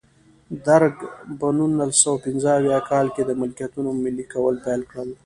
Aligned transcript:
درګ 0.67 0.95
په 1.39 1.47
نولس 1.57 1.93
سوه 2.03 2.17
پنځه 2.25 2.49
اویا 2.57 2.79
کال 2.89 3.07
کې 3.15 3.21
د 3.25 3.31
ملکیتونو 3.41 3.89
ملي 4.03 4.25
کول 4.33 4.55
پیل 4.65 4.81
کړل. 4.91 5.09